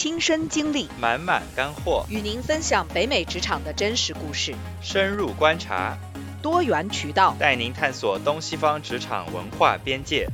[0.00, 5.98] 亲身经历，满满干货，与您分享北美职场的真实故事，深入观察，
[6.40, 10.28] 多元渠道，带您探索东西方职场文化边界。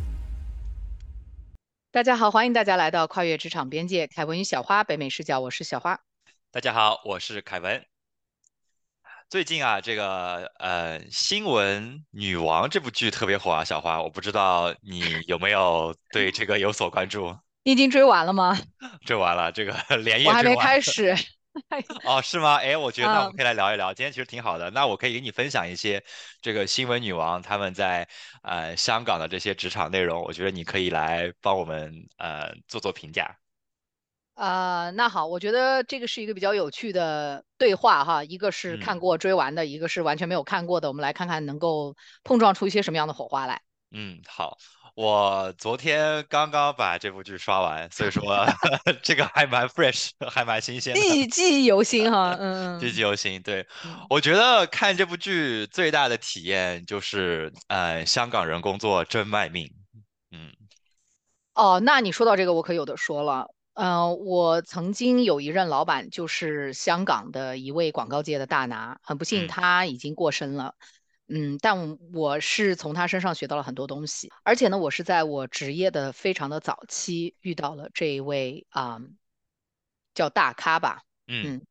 [1.90, 5.98] 大家好，欢迎大家来到跨越职场边界，凯文与小花北美视角，我是小花。
[6.52, 7.82] 大家好，我是凯文。
[9.30, 17.34] 最近啊，这个呃，《新闻女王》这部剧特别火啊，小花，我不知道你有没有对这个有所关注？
[17.64, 18.56] 你已经追完了吗？
[19.04, 19.74] 追完了，这个
[20.04, 21.16] 连夜我还没开始。
[22.04, 22.56] 哦，是吗？
[22.56, 23.94] 哎，我觉得那我们可以来聊一聊。
[23.94, 26.02] 今天其实挺好的，那我可以给你分享一些
[26.42, 28.08] 这个《新闻女王》他们在
[28.42, 33.38] 呃香港的这些职场内容，我觉得你可以来帮我们呃做做评价。
[34.34, 38.24] 呃，那好，我觉得这个是一个比较有趣的对话哈。
[38.24, 40.88] 一个是看过追完的，一个是完全没有看过的。
[40.88, 41.94] 我们来看看能够
[42.24, 43.62] 碰撞出一些什么样的火花来。
[43.92, 44.58] 嗯，好，
[44.94, 48.46] 我昨天刚刚把这部剧刷完，所以说
[49.02, 52.36] 这个还蛮 fresh， 还蛮新鲜的，记记忆犹新哈。
[52.38, 53.42] 嗯，记忆犹新。
[53.42, 53.66] 对，
[54.08, 59.68] 我觉得看这部剧最大的体验就是，呃，香港人工作真卖命。
[60.30, 60.52] 嗯，
[61.54, 63.48] 哦，那你说到这个，我可有的说了。
[63.74, 70.76] 嗯，我曾经有一任老板，就是香港的一位广告界的大拿，很不幸他已经过身了。
[70.78, 70.86] 嗯，
[71.60, 79.00] 但我是从他身上学到了很多东西，而且呢，我是在我职业的非常的早期遇到了这一位啊，
[80.14, 81.02] 叫大咖吧。
[81.26, 81.64] 嗯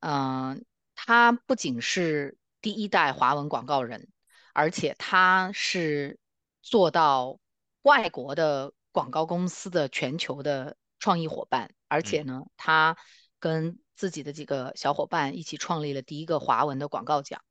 [0.00, 4.08] 嗯，他不仅是第一代华文广告人，
[4.52, 6.18] 而且他是
[6.60, 7.38] 做到
[7.82, 10.76] 外国的广告公司的全球的。
[11.04, 12.96] 创意伙伴，而且呢，他
[13.40, 17.42] 跟自己的几个小伙伴一起创立了第一个华文的广告奖，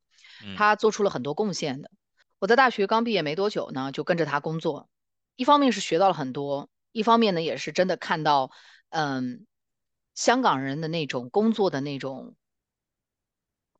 [0.57, 1.91] 他做出了很多贡献的。
[2.39, 4.89] 我在大学刚毕业没多久呢，就跟着他工作，
[5.35, 8.51] 一方面是学到了很多，一方面呢也是真的看到，
[8.89, 9.45] 嗯，
[10.15, 12.35] 香港人的那种工作的那种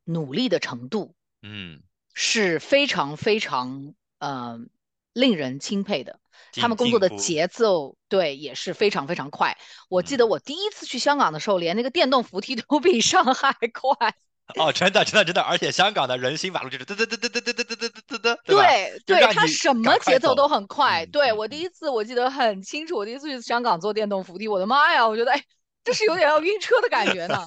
[0.04, 1.82] 努力的程度，嗯，
[2.14, 4.70] 是非常非常嗯
[5.12, 6.20] 令人钦佩的。
[6.52, 9.58] 他们工作的节奏对也是非常非常快。
[9.88, 14.14] 我记得我第一次去香港的时候，连那个电动扶梯都比上海快。
[14.60, 21.06] 哦，真的真的真的，而且香港的人行马路就是嘚嘚嘚嘚嘚嘚嘚嘚嘚嘚嘚，对对，它什么节奏都很快。
[21.06, 25.44] 对我第一次我记得很清楚，我第一次去香港坐电动扶梯，我的妈呀，我觉得哎，
[25.84, 27.46] 这是有点要晕车的感觉呢。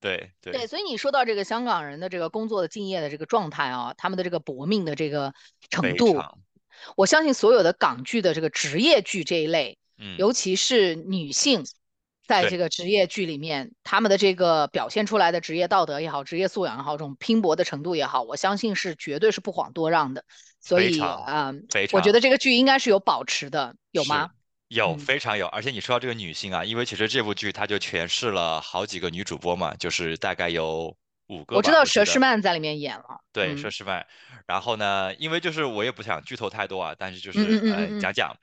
[0.00, 5.32] 对对对，所以你说到这个香港人的这个工作的敬业的这个状态啊，他们的这个搏命的这个
[5.70, 6.20] 程度。
[6.96, 11.64] 我相信所有的港剧的这个职业剧这一类，嗯，尤其是女性，
[12.26, 20.24] 在这个职业剧里面，他们的这个表现出来的职业道德也好，职业素养也好，这种拼搏的程度也好，我相信是绝对是不遑多让的。
[20.60, 21.52] 所以啊，
[21.92, 24.30] 我觉得这个剧应该是有保持的，有吗？
[24.68, 25.46] 有，非常有。
[25.48, 30.96] 而且你说到这个女性啊，因为其实这部剧它就诠释了好几个女主播嘛，就是大概有。
[31.28, 33.04] 五个，我知道佘诗曼在里面演了。
[33.32, 34.04] 对，佘诗曼。
[34.44, 38.36] 然后呢，因为就是我也不想剧透太多啊，但是就是呃讲讲，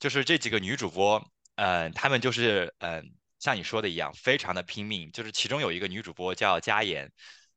[0.00, 1.22] 就是这几个女主播，
[1.56, 3.04] 嗯，她们就是嗯
[3.42, 5.10] 像你说的一样，非常的拼命。
[5.10, 7.10] 就是其中有一个女主播叫佳妍，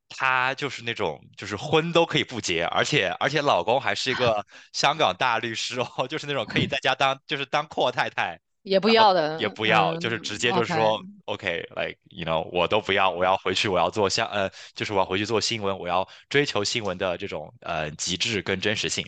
[0.09, 8.39] 她就是那种就是婚都可以不结，而且而且老公还是一个 香港大律师哦， 就是那种可以在家当就是当阔太太。
[8.63, 19.05] 也不要的，也不要，就是直接就是说，OK，like you know，我都不要，我要回去，我要做像呃，就是我要回去做新闻，我要追求新闻的这种呃极致跟真实性。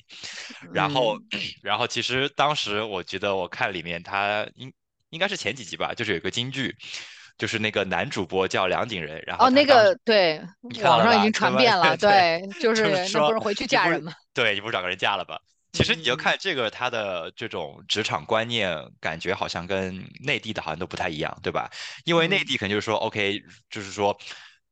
[0.72, 1.18] 然后，
[1.64, 4.72] 然后其实当时我觉得我看里面他应
[5.10, 6.76] 应该是前几集吧，就是有个京剧，
[7.38, 10.42] 就是那个男主播叫梁景仁，然后哦那个对，
[10.84, 14.14] 网上已经传遍了，对，就是那不是回去嫁人吗？
[14.34, 15.40] 对，你 不是找个人嫁了吧？
[15.74, 21.70] 其实你就看这个，他的这种职场观念，感觉好像跟内地的好像都不太一样，对吧？
[22.06, 23.40] 因为内地可能就是说，OK，
[23.70, 24.18] 就是说，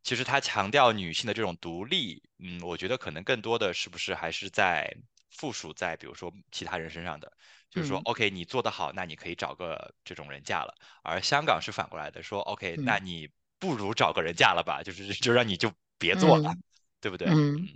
[0.02, 4.92] 其实他强调女性的这种独立，嗯，我觉得可能更多的是不是还是在
[5.30, 7.32] 附属在比如说其他人身上的，
[7.76, 10.74] 就是说，OK，你做得好，那你可以找个这种人嫁了。
[11.04, 13.30] 而香港是反过来的，说，OK，那你
[13.60, 16.54] 不如找个人嫁了吧，就是就让你就别做了，
[17.02, 17.28] 对不对？
[17.28, 17.68] 嗯。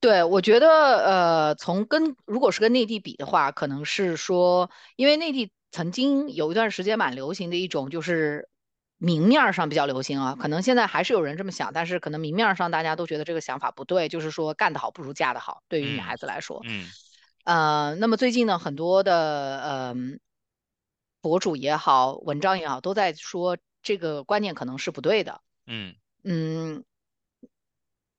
[0.00, 8.48] 对，我觉得，呃，从跟如果是跟内地比的话，可能是说，因为内地曾经有一段时间蛮流行的一种，就是
[8.96, 16.86] 明面上比较流行啊，可能现在还是有人这么想，但是可能明面上大家都觉得这个想法不对，就是说干得好不如嫁得好，对于女孩子来说，嗯，
[17.48, 19.94] 呃，那么最近呢，很多的呃
[21.22, 26.84] 博主也好，文章也好，都在说这个观念可能是不对的，嗯嗯。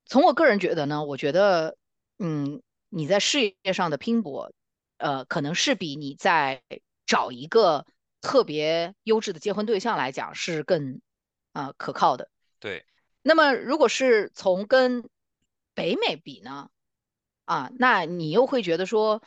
[0.08, 1.78] 从我个人觉得呢，我觉得，
[2.18, 4.52] 嗯，你在事业上的拼搏，
[4.98, 6.64] 呃，可能是比你在
[7.06, 7.86] 找一个
[8.22, 11.02] 特别优质的结婚对象来讲是更
[11.54, 12.32] 啊、可靠的。
[12.60, 12.84] 对，
[13.22, 15.08] 那么如果是从跟
[15.76, 16.72] 北美比呢？
[17.50, 19.24] 啊，那你又会觉得说，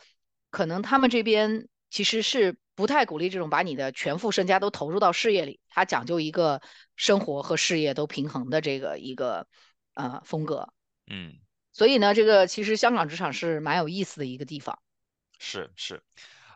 [0.49, 6.61] 可能他们这边其实是不太鼓励这种把你的全副身家都投入到事业里，他讲究一个
[6.95, 9.45] 生活和事业都平衡的这个一个
[9.95, 10.73] 呃风格。
[11.07, 11.33] 嗯，
[11.73, 14.79] 所以呢，这个其实香港职场是蛮有意思的一个地方。
[15.37, 16.01] 是是，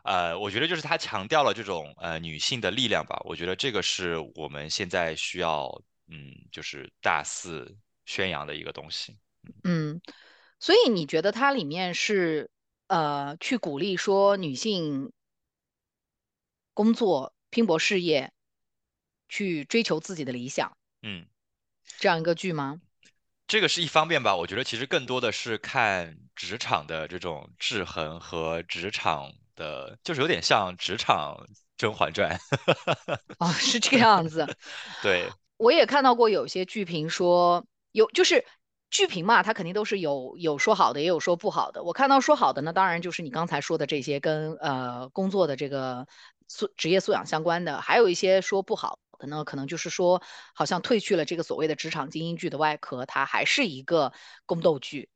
[0.04, 5.68] 呃，我觉得就是他强调了这种呃女性的力量吧，我觉得这个是我们现在需要
[6.06, 7.76] 嗯就是大肆
[8.06, 9.18] 宣扬的一个东西。
[9.64, 10.00] 嗯，
[10.60, 12.50] 所以你觉得它里面是
[12.88, 15.12] 呃去鼓励说女性
[16.74, 18.32] 工作、拼搏事业，
[19.28, 21.26] 去追求自己的理想嗯。
[21.98, 22.80] 这样一个剧吗？
[23.46, 31.34] 这个是一方面吧，我觉得其实更多的是看职场的这种制衡和职场的，就是有点像职场
[31.78, 32.38] 《甄嬛传》。
[33.40, 34.46] 哦，是这个样子。
[35.02, 38.44] 对，我也看到过有些剧评说，有就是
[38.90, 41.82] 剧评嘛，它肯定都是有有说好的，也有说不好的。
[41.82, 46.06] 我看到说好的呢，当然就是你刚才说的这些跟呃工作的这个
[46.48, 50.22] 素职业素养相关的，还有一些说不好的呢，可能就是说
[50.54, 54.12] 好像褪去了这个所谓的职场精英剧的外壳，它还是一个
[54.46, 55.10] 宫斗剧。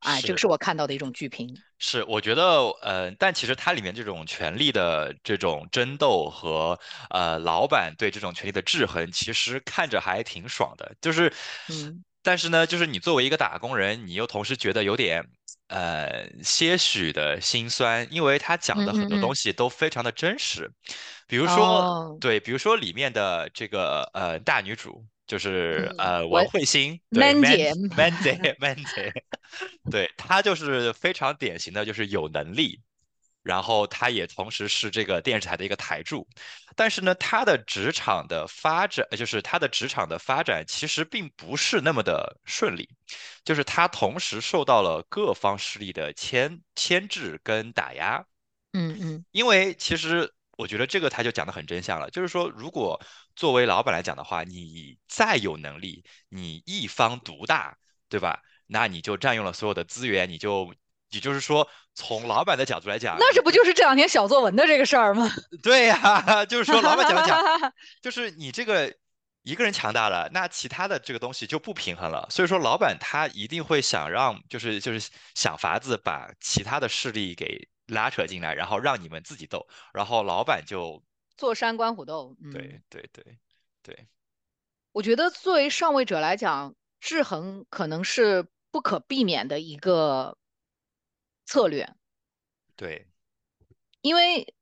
[0.00, 0.42] 哎，这个是。
[0.42, 1.56] 是我看到的一种剧评。
[1.78, 6.78] 是，我觉得，呃，但其实它里面这种权力的这种争斗和
[7.08, 10.94] 呃老板对这种权力的制衡，其实看着还挺爽的。
[11.00, 11.32] 就是，
[11.70, 15.24] 嗯但是呢，就是你作为一个打工人，你又同时觉得有点
[15.68, 20.68] 呃些许的心酸，因为他讲的很多东西都非常的真实。
[21.28, 29.12] 比如说，哦，对，比如说里面的这个呃大女主，就是嗯，呃王慧欣，对 man Man 姐，Man 姐 Man 姐。
[29.88, 32.80] 对，她就是非常典型的，就是有能力，
[33.46, 36.26] 然后他也同时是这个电视台的一个台柱，
[36.74, 42.88] 但是呢，他的职场的发展，呃就是他的职场的发展其实并不是那么的顺利，
[43.44, 48.24] 就是他同时受到了各方势力的牵牵制跟打压，
[48.72, 49.24] 嗯嗯。
[49.30, 50.28] 因为其实
[50.58, 53.00] 我觉得这个他就讲的很真相了，就是说，如果
[53.36, 57.78] 作为老板来讲的话，你再有能力，你一方独大，
[58.08, 58.42] 对吧？
[58.66, 60.74] 那你就占用了所有的资源，你就，
[61.16, 65.28] 也就是说，从老板的角度来讲，那这不就就是这两天小作文的这个事儿吗？
[65.62, 67.40] 对呀， 就是说老板讲讲，
[68.00, 68.94] 就是你这个
[69.42, 72.26] 一个人强大了，那其他的这个东西就不平衡了。
[72.30, 81.02] 所以说，老板他一定会想让，就是就是想法子把其他的势力给拉扯进来，然后让你们自己斗，然后老板就
[81.36, 83.24] 坐山观虎斗，嗯，对对对
[83.82, 84.06] 对
[84.92, 90.36] 我觉得作为上位者来讲，制衡可能是不可避免的一个
[91.46, 91.94] 策略，
[92.76, 93.06] 对，
[94.02, 94.54] 因为，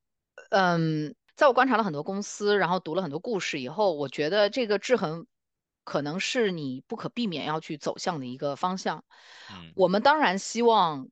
[0.51, 5.27] 嗯，在我观察了很多公司，然后读了很多故事以后，我觉得这个制衡
[5.83, 9.03] 可能是你不可避免要去走向的一个方向。
[9.49, 11.09] 嗯我们当然希望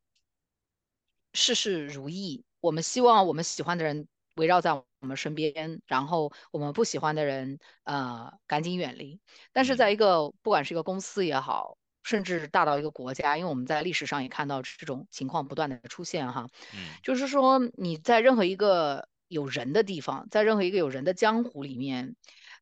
[1.33, 9.19] 事事如意，我们希望我们喜欢的人围绕在我们身边，然后我们不喜欢的人，呃，赶紧远离。
[9.51, 16.93] 但是在嗯一个不管是一个公司也好，甚至大到一个国家，因为我们在历史上也看到这种情况不断的出现哈，嗯。
[17.01, 22.15] 就是说你在任何一个有人的地方，在任何一个有人的江湖里面，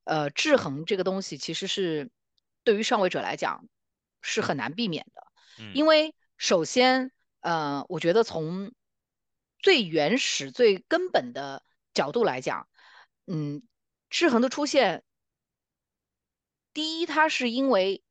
[0.04, 2.12] 呃，制衡这个东西其实是
[2.64, 3.68] 对于上位者来讲
[4.22, 5.24] 是很难避免的。
[5.60, 5.72] 嗯。
[5.74, 8.72] 因为首先，呃，我觉得从
[9.60, 11.64] 最原始、最根本的
[11.94, 12.68] 角度来讲，
[13.28, 13.64] 嗯，
[14.10, 15.04] 制衡的出现，
[16.74, 18.04] 第一，它是因为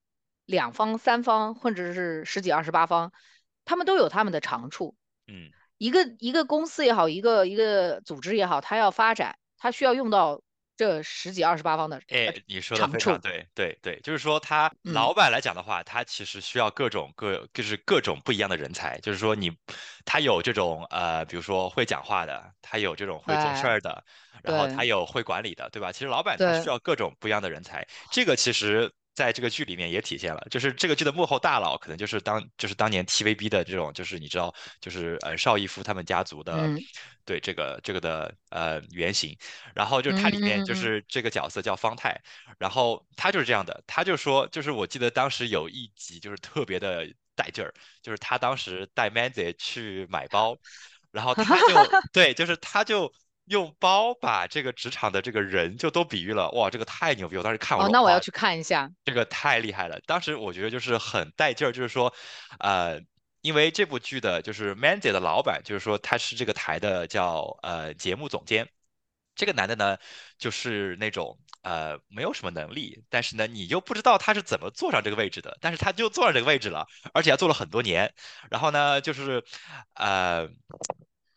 [0.50, 3.12] 两方、三方，或者是十几、二十八方，
[3.64, 4.96] 他们都有他们的长处。
[5.26, 5.50] 嗯。
[5.78, 10.42] 一个一个公司也好，一个一个组织也好，它要发展，它需要用到
[10.76, 13.18] 这十几、二十八方的呃哎，你说的非常。
[13.18, 19.50] 对，对对，就是说他嗯，老板来讲的话，他其实需要各种各就是各种不一样的人才，就是说你
[20.04, 24.04] 他有这种呃，比如说会讲话的，他有这种会做事儿的，
[24.42, 25.90] 然后他有会管理的，对吧？
[25.90, 28.92] 其实老板他需，要各种不一样的人才，这个其实。
[29.14, 36.78] 在这个剧里面也体现了，就是这个剧的幕后大佬，可能就是当就是当年 TVB 的这种，就是你知道，就是呃邵逸夫他们家族的，嗯
[37.24, 39.36] 对这个这个的呃原型，
[39.74, 42.18] 然后就是它嗯里面就是这个角色叫方太，
[42.58, 50.56] 然后他就是这样的，他就说，就是我记得当时有一集就是特别的带劲儿，就是他当时带 Mandy 去买包，
[51.10, 51.74] 然后他就。
[52.12, 53.12] 对，就是他就
[53.50, 57.36] 用包把这个职场的这个人就都比喻了，哇，这个太牛逼！
[57.36, 58.90] 我当时看完哦，说，哇，那我要去看一下。
[59.04, 60.00] 这个太厉害了。
[60.06, 62.12] 当时我觉得就是很带劲儿，就是说，
[62.58, 63.00] 呃。
[63.42, 68.68] 因为这部剧的就是 Mandy 的老板，就是说他是这个台的叫呃节目总监，
[69.34, 69.96] 这个男的呢，
[70.36, 78.12] 就是那种呃没有什么能力，但是呢，你又不知道他是怎么坐上这个位置的，但是他就坐上这个位置了，而且还做了很多年。
[78.50, 79.42] 然后呢，就是
[79.94, 80.46] 呃，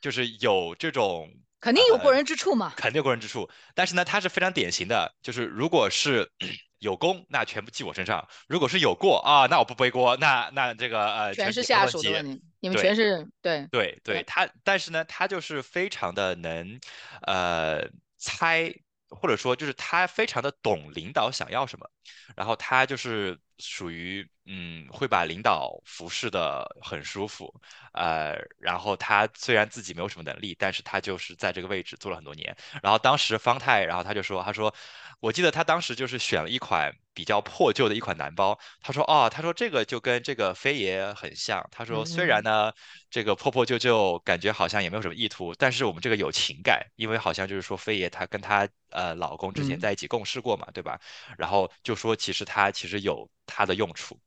[0.01, 1.29] 就是有这种
[1.63, 3.49] 肯定有过人之处嘛，肯定有过人之处。
[3.73, 6.29] 但是呢，他是非常典型的，就是如果是
[6.79, 16.79] 有功，那全部记我身上；如果是有过啊，那我不背锅，那那这个呃全是下属的问题，你们全是对对对，他但是呢，他就是非常的能
[17.21, 18.73] 呃猜。
[19.15, 21.87] 或者说，就是他非常的懂领导想要什么，
[22.35, 27.53] 然后他就是属于嗯，会把领导服侍的很舒服，
[27.93, 32.55] 呃，然后他虽然自己没有什么能力，但是他就是在这个位置做了很多年。
[32.81, 34.73] 然后当时方太，然后他就说，他说。
[35.19, 41.65] 我记得他当时就是选了一款比较破旧的一款男包，他说哦，他说这个就跟这个飞爷很像。
[41.71, 42.69] 他说虽然呢
[43.09, 50.99] 这个破破旧旧，感觉好像也没有什么意图，但是我们这个有情感，因为好像就是说飞爷他跟他呃老公之前在一起共事过嘛，对吧？
[51.37, 54.19] 然后就说其实他其实有他的用处，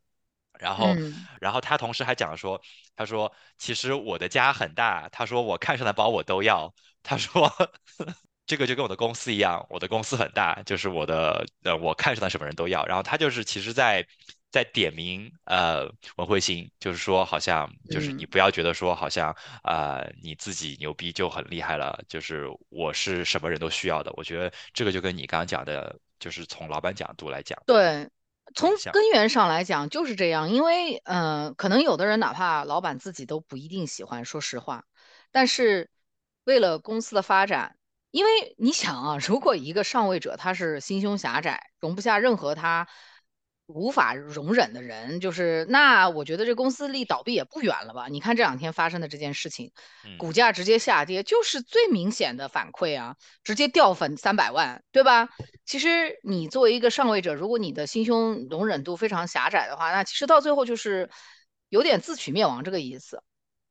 [0.58, 0.94] 然后
[1.40, 2.60] 然后他同时还讲了说，
[2.94, 7.50] 他说其实我的家很大，他说我看上的包我都要，他说。
[8.46, 12.86] 这个就跟我的公司一样，我的公司很大，就是我的呃，我看上的什么人都要。
[12.86, 14.06] 然后他就是其实，在
[14.52, 24.12] 在点名呃文慧心，就是说好像就是你不要觉得说好像啊你自己牛逼就很厉害了，就是我是什么人都需要的。
[24.16, 28.08] 我觉得这个就跟你刚刚讲的，就是从老板角度来讲，对，
[28.56, 30.50] 从根源上来讲就是这样。
[30.50, 34.84] 因为嗯，可能有的人哪怕老板自己都不一定喜欢，说实话，
[35.30, 35.88] 但是
[36.42, 37.76] 为了公司的发展。
[38.12, 42.88] 因为你想啊，如果一个上位者他是心胸狭窄，容不下任何他
[43.66, 48.06] 无法容忍的人，就是那我觉得这公司离倒闭也不远了吧？
[48.08, 49.72] 你看这两天发生的这件事情，
[50.18, 55.28] 股价直接下跌，就是最明显的反馈啊，直接掉粉三百万，对吧？
[55.64, 61.10] 其实你作为一个上位者，如果你的心胸容忍度非常狭窄的话，那其实到最后就是
[61.68, 63.20] 有点自取灭亡这个意思。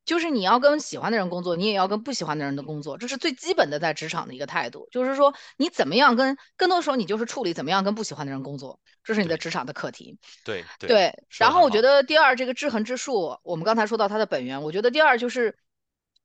[0.05, 4.87] 就是你要跟喜欢的人工作，你也要跟不喜欢的人的工作，这是最基本的在职场的一个态度。
[4.91, 10.17] 就是说，你怎么样跟更多的时候，你就是处理怎么样跟不喜欢的人工作，这是你的职场的课题。
[10.45, 11.23] 对对。
[11.39, 15.57] 然后我觉得第二，这个制衡之术，我们刚才说到它的本源，我觉得第二就是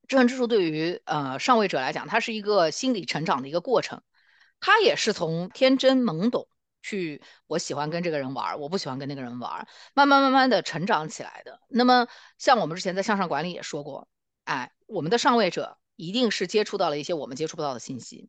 [0.07, 4.03] 制衡之术对于呃上位者来讲，它是一个心理成长的一个过程，
[4.61, 6.47] 它也是从天真懵懂。
[6.83, 11.61] 去，我喜欢跟这个人玩，我不喜欢跟那个人玩，慢慢慢慢的成长起来的。
[11.69, 12.07] 那么，
[12.39, 14.09] 像我们之前在向上管理也说过，
[14.45, 18.29] 哎，我们的上位者一定是接触到了一些我们接触不到的信息，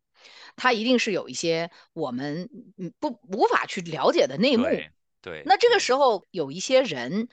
[0.55, 2.49] 他一定是有一些我们
[2.99, 4.65] 不无法去了解的内幕。
[5.21, 7.29] 对，那这个时候有一些人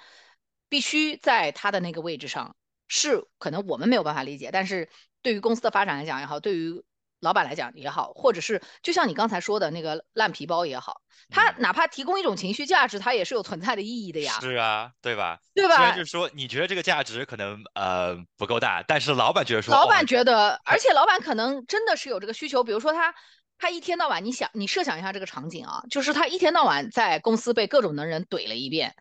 [0.68, 2.54] 必须在他的那个位置上，
[2.86, 4.88] 是可能我们没有办法理解，但是
[5.22, 6.84] 对于公司的发展来讲也好，对于
[7.20, 14.38] 老板来讲也好，或者是就像你刚才说的那个烂皮包也好，他哪怕提供一种情绪价值，它也是有存在的意义的呀。
[14.40, 15.38] 是啊，对吧？
[15.54, 15.76] 对吧？
[15.76, 22.62] 虽然就是说你觉得这个价值可能呃不够大，但是老板觉得说，老板觉得，而且老板可能真的是有这个需求。
[22.62, 23.14] 比如说他
[23.58, 28.94] 他一天到晚，你想你设想一下这个场景啊，就是他一天到晚在公司被各种能人怼了一遍。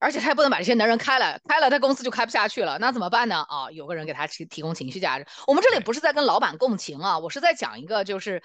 [0.00, 3.44] 而且他也不能把这些能人开了，开了他公司就开不下去了，那怎么办呢？
[3.48, 5.26] 啊，有个人给他提提供情绪价值。
[5.46, 8.42] 我们这里不是在跟老板共情啊，我是在讲一个，就是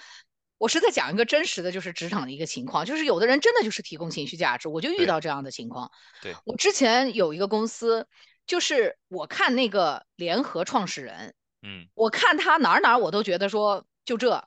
[0.57, 5.89] 我是在讲一个真实的，就是职场的一个情况，就是有的人真的就是提供情绪价值，我就遇到这样的情况。
[6.21, 8.05] 对我之前有一个公司，
[8.45, 14.45] 就是我看那个联合创始人，嗯，我看他哪儿哪儿我都觉得说就这，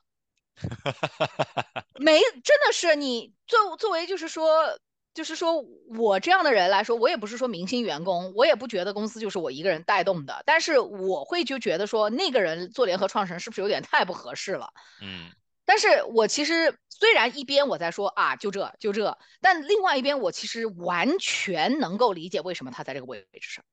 [1.99, 4.77] 没真的是你作作为就是说。
[5.13, 5.65] 就是说
[5.97, 10.43] 我这样的人来说，我也不是说明星员工，我也不觉得公司就是我一个人带动的。
[10.45, 14.71] 但是我会就觉得说，那个人做联合创始人是不是有点太不合适了？
[15.01, 15.31] 嗯。
[15.65, 23.65] 但是我其实虽然一边我在说啊，就这就这，但另外一边我其实完全能够理解为什么他在这个位置上。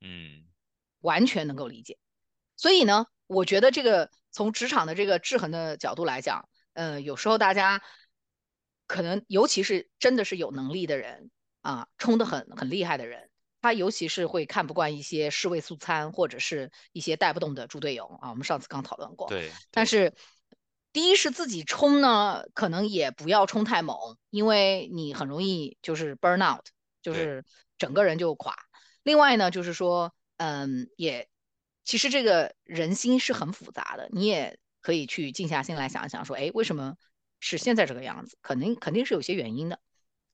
[0.00, 0.44] 嗯。
[1.00, 1.98] 完全能够理解。
[2.56, 7.82] 所以呢，我觉得这个从职场的这个制衡的角度来讲，呃，有时候大家。
[8.86, 11.30] 可能尤其是真的是有能力的人
[11.62, 13.30] 啊，冲得很很厉害的人，
[13.62, 18.30] 他尤其是会看不惯一些尸位素餐或者是一些带不动的猪队友啊。
[18.30, 19.28] 我们上次刚讨论过。
[19.28, 19.50] 对。
[19.70, 20.12] 但是
[20.92, 23.96] 第一是自己冲呢，可能也不要冲太猛，
[24.30, 26.66] 因为你很容易就是 burn out，
[27.00, 27.44] 就是
[27.78, 28.54] 整个人就垮。
[29.02, 31.28] 另外呢，就是说，嗯，也
[31.84, 36.96] 其实这个人心是很复杂的，你也可以去静下心来想一想，说，哎，为什么？
[37.44, 39.78] 是现在这个样子，肯定肯定是有些原因的。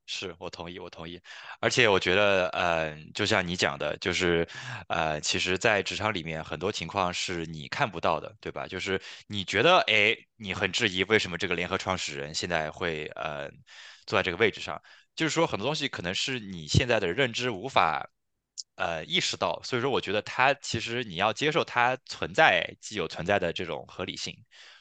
[0.06, 1.20] 是我同意，我同意，
[1.60, 4.46] 而且我觉得，呃，就像你讲的，就是，
[4.88, 8.66] 呃，其实，在职场里面，很多情况是你看不到的，对吧？
[8.66, 13.48] 就是你觉得，哎，你很质疑为什么这个联合创始人现在会，呃，
[14.06, 14.80] 坐在这个位置上，
[15.16, 18.08] 就是说很多东西可能是你现在的认知无法，
[18.76, 24.36] 呃，意识到，所以说，我觉得它其实你要接受它存在既有存在的这种合理性，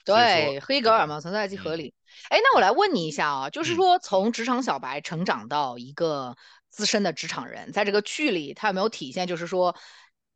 [0.10, 0.92] 对，黑格？
[0.92, 1.94] 尔嘛，存在即合嗯理。
[2.30, 6.36] 哎，那我来问你一下啊，就是嗯说从职场小白成长到一个
[6.70, 9.75] 资深的职场人，在这个剧里，他有没有体现，就是说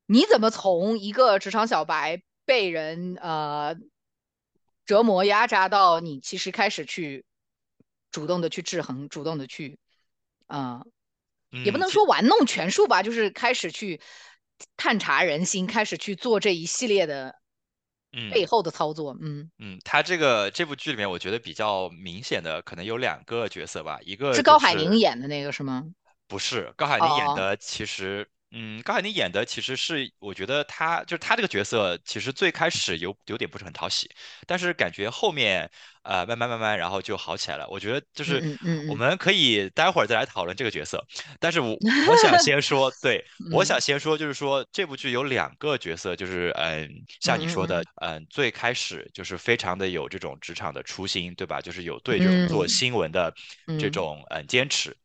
[0.05, 3.75] 你怎么从一个职场小白被人呃
[4.85, 7.25] 折磨压榨到你其实开始去
[8.11, 9.77] 主动的去制衡，主动的去
[10.47, 10.85] 啊、呃
[11.63, 14.01] 也不能说玩弄权术吧，就是开始去
[14.75, 17.35] 探查人心，开始去做这一系列的
[18.29, 18.47] 背嗯。
[18.47, 19.15] 后的操作。
[19.21, 25.93] 嗯，嗯，他这个这部剧里面，我觉得比较明显的可能有两个角色吧，一个是高海宁演的那个是吗？
[26.29, 34.07] 不是高海宁演哦，的，其实，嗯，高海宁演的其实是，我觉得他就是他这个角色，其实最开始有有点不是很讨喜，
[34.45, 35.67] 但是感觉后面，
[36.03, 37.67] 呃，慢慢慢慢，然后就好起来了。
[37.67, 38.43] 我觉得就是
[38.87, 41.03] 我们可以待会儿再来讨论这个角色，
[41.39, 41.71] 但是我
[42.07, 46.87] 我想先说，对， 我嗯想先说，就是说这部剧有两个角色，就是嗯，
[47.21, 51.59] 像你说的，嗯最开始就是非常的有这种职场的初心，对吧？
[51.59, 53.33] 就是有对这种做嗯新闻的
[53.79, 54.95] 这嗯种嗯坚持。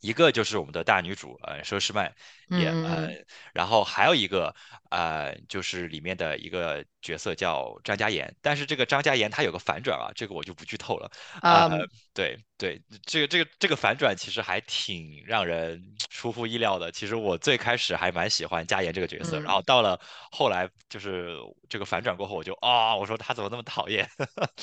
[0.00, 2.10] 一个就是我们的大女主，呃，佘诗曼，
[2.54, 3.08] 也呃，
[3.52, 4.54] 然后还有一个，
[4.90, 11.10] 呃，就是里面的一个角色叫张嘉妍，但是这个张嘉妍她有个反转啊，这个我就不剧透了，
[11.42, 16.90] 呃，嗯对对，这个这个这个反转其实还挺让人出乎意料的。
[16.92, 19.98] 其实我最开始还蛮喜欢嘉妍这个角色，然后嗯到了
[20.30, 21.36] 后来就是
[21.68, 24.06] 这个反转过后，我就啊、我说他怎么那么讨厌？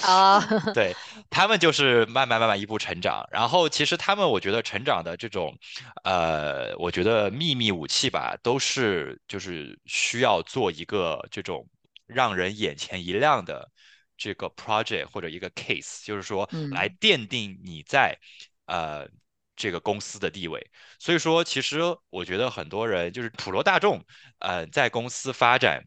[0.01, 0.39] 啊，
[0.73, 0.95] 对，
[1.29, 5.57] 他们就是慢慢慢慢一步成长，然后其实他们我觉得成长的这种，
[6.03, 11.67] 呃，我觉得秘密武器吧，都是就是需要做一个这种
[12.05, 13.69] 让人眼前一亮的
[14.17, 18.17] 这个 project 或者一个 case，就是说来嗯奠定你在
[18.65, 19.07] 呃
[19.55, 20.71] 这个公司的地位。
[20.99, 24.03] 所以说，其实我觉得很多人就是普罗大众，
[24.39, 25.83] 呃，在公司发展。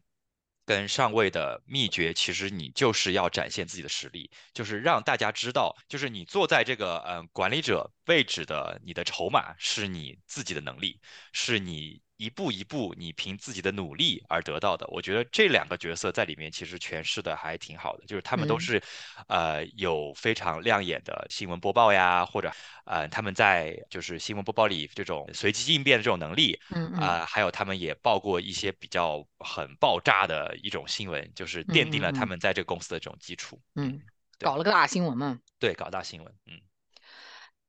[0.71, 10.97] 跟上位的秘诀，其实你就是要展现自己的实力，就是让大家知道，就是你坐在这个嗯管理者位置的，你的筹码是你自己的能力，
[11.33, 14.85] 是你一步一步你凭自己的努力而得到的。
[14.89, 18.83] 我觉得这两个角色在里面其实诠释的还挺好的，就是他们都嗯是
[19.27, 22.51] 呃有非常亮眼的新闻播报呀，或者
[22.85, 26.59] 呃他们在就是新闻播报里这种随机应变的这种能力。
[26.69, 33.59] 嗯嗯啊、还有他们也报过一些比较很爆炸的一种新闻，就是嗯奠定了他们在这个公司的这种基础。
[33.75, 34.01] 嗯，嗯，
[34.39, 35.39] 搞了个大新闻嘛。
[35.57, 36.33] 对，搞大新闻。
[36.45, 36.61] 嗯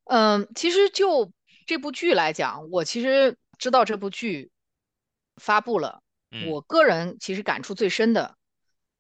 [0.07, 1.33] 嗯，其实就
[1.65, 4.51] 这部剧来讲，我其实知道这部剧
[5.37, 8.35] 发布了，嗯我个人其实感触最深的，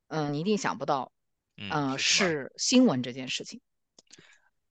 [0.06, 1.10] 嗯，你一定想不到，
[1.56, 3.60] 嗯，嗯，是新闻这件事情，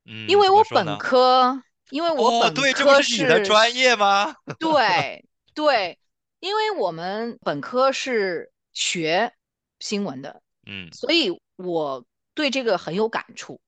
[0.06, 0.97] 因嗯，为我本？
[0.97, 4.34] 科，因为我哦，本对，这不科是你的专业吗？
[4.58, 5.99] 对对，
[6.39, 9.34] 因为我们本科是学
[9.82, 13.60] 新闻的，嗯所以我对这个很有感触，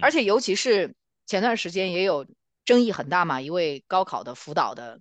[0.00, 0.94] 而嗯且尤其是
[1.26, 2.24] 前段时间也有
[2.64, 5.00] 争议很大嘛，一位高考的辅导的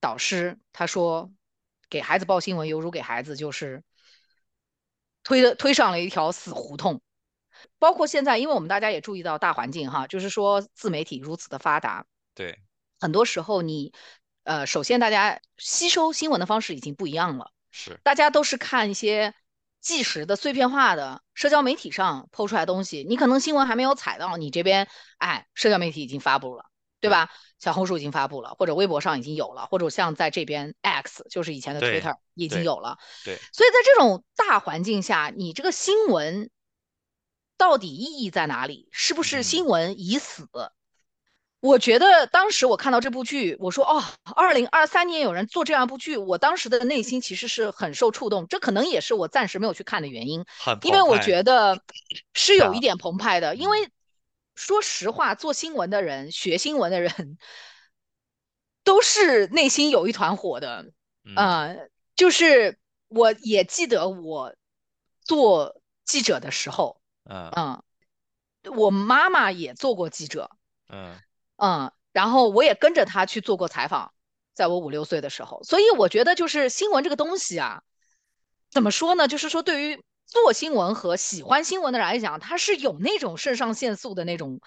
[0.00, 1.30] 导师他说，
[1.90, 3.82] 给孩子报新闻犹如给孩子就是
[5.22, 7.00] 推的推上了一条死胡同。
[7.80, 12.56] 包括现在，因为我们大家也注意到大环境哈，就是说自媒体如此的发达，对，
[13.00, 13.92] 很多时候你，
[14.44, 19.34] 呃，首先大家吸收新闻的方式已经不一样了，是，大家都是看一些
[19.80, 26.66] 即时的、碎片化的社交媒体上抛出来的东西，你可能新闻还没有踩到你这边，哎，社交媒体已经发布了，
[27.00, 27.30] 对对吧？
[27.58, 36.50] 小红书已经发布了，或者微博上已经有了，或者像在这边 X，就是以前的 Twitter 已经有了，对，所以在这种大环境下，你这个新闻
[37.56, 38.88] 到底意义在哪里？
[38.92, 40.48] 是不是嗯新闻已死？
[41.60, 44.04] 我觉得当时我看到这部剧，我说哦，
[44.36, 51.18] 二零二三年有人做这样一部剧，我当时的内心其实是很受触动，这可能也是我暂时没有去看的原因，很因为我。
[51.18, 51.82] 觉得
[52.34, 53.88] 是有一点澎湃的，因嗯为
[54.58, 57.38] 说实话，做新闻的人、学新闻的人，
[58.82, 60.92] 都是内心有一团火的，
[61.24, 61.36] 嗯。
[61.36, 64.56] 呃，就是我也记得我
[65.22, 67.50] 做记者的时候，嗯。
[67.54, 67.82] 嗯，
[68.76, 70.50] 我妈妈也做过记者，
[70.88, 71.16] 嗯。
[71.56, 74.12] 嗯，然后我也跟着她去做过采访，
[74.54, 77.84] 在我五六岁的时候，所以我觉得就是新闻这个东西啊，
[78.70, 79.28] 怎么说呢？
[79.28, 84.60] 就是说对于做新闻和喜欢新闻的人来讲，它是有那种肾上腺素的那种，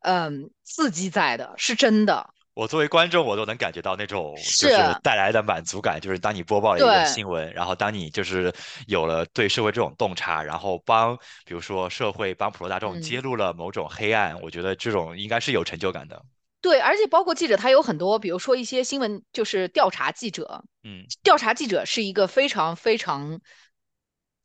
[0.00, 2.28] 嗯，刺激在的，是真的。
[2.54, 8.52] 我作为观众，我都能感觉到那种就是，带来的满足感，就是当你播报了一个，新闻，然后当你就是
[8.86, 11.14] 有了对社会这种洞察，然后帮
[11.44, 13.22] 比如说社会帮普罗大众揭嗯。
[13.22, 16.22] 露了某种黑暗，我觉得这种应该是有成就感的。
[16.62, 20.64] 对，而且包括记者，他有很多，比如说一些新闻，就是调查记者。
[20.82, 23.38] 嗯调查记者是一个非常非常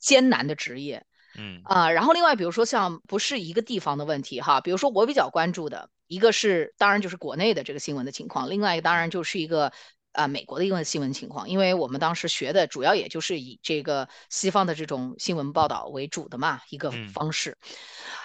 [0.02, 1.06] 艰难的职业
[1.38, 9.72] 嗯啊、然后另外，比如说像不是一个地方的问题哈，比如说我比较关注的一个是，当然就是国内的这个新闻的情况，另外一个当然就是一个
[10.12, 17.58] 啊、美国的一个新闻情况，因为我们当时学的主要也就是以这个西方的这种新闻报道为主的嘛一个嗯，方式。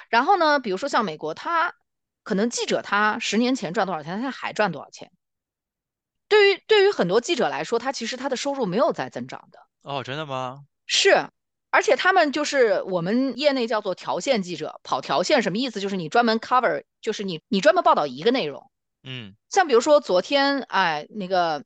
[0.09, 1.75] 然后呢，比如说像美国，他
[2.25, 5.13] 可能记者他十年前赚多少钱，他现在还赚多少钱？
[6.27, 10.65] 对于对于很多记者来说，他其实他的收入没有在增长的，哦，真的吗？
[10.87, 11.29] 是，
[11.77, 15.79] 而且他们就是我们业内叫做条线记者，跑条线什么意思？
[15.79, 18.71] 就是你专门 cover，就是你你专门报道一个内容。
[19.03, 21.61] 嗯像比如说昨天，哎，那个《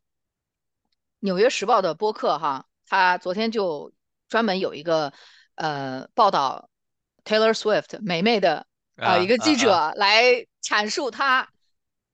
[1.21, 3.93] 纽约时报》的播客哈，他昨天就
[4.29, 5.13] 专门有一个
[5.55, 6.69] 呃报道
[7.25, 11.49] Taylor Swift 梅梅的呃一个记啊啊啊，者来阐述她，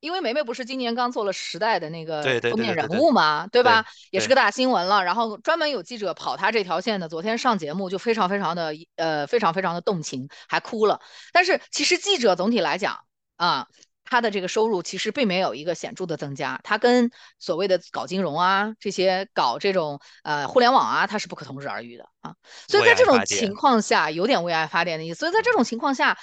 [0.01, 3.85] 因为梅梅不是今年刚做了《时代》的那个封面人物嘛，对对吧？
[4.11, 5.05] 也是，个大新闻了。
[5.05, 11.01] 然后专门有记者跑她这条线的，昨天上节目就非常非常的呃非常非常的动情，还哭了。
[11.33, 12.99] 但是其实记者总体来讲
[13.37, 13.67] 啊。
[14.09, 22.37] 他的这个收入其实并没有一个显著的增加，他跟所谓的搞金融啊这些搞这种呃互联网啊，它是不可同日而语的啊。
[22.69, 23.53] 所以在这种情。
[23.53, 25.19] 况下，有点为爱发电的意思。
[25.19, 26.17] 所以在这嗯种情况下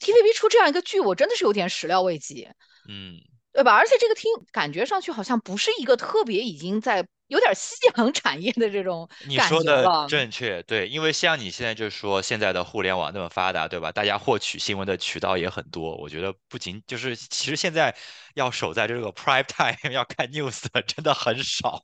[0.00, 2.48] ，TVB 出这样一个剧，我真的是有点始料未及，
[2.88, 3.20] 嗯。
[3.52, 3.72] 对吧？
[3.76, 10.06] 而且这个听感觉上去好像不是一个特别已经在有点夕阳产业的这种你说的。
[10.08, 13.92] 正确，对，因为像你现在就说现在的互联网那么发达，对吧？
[13.92, 17.94] 大家获取新闻的渠道也很多，我觉得不仅就是其实现在
[18.34, 21.80] 要守在这个 prime time 要看 news 的真的很少。